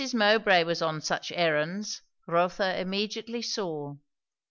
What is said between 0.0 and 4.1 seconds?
Mowbray was on such errands, Rotha immediately saw.